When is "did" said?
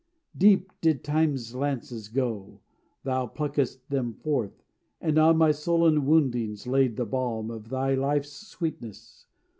0.81-1.03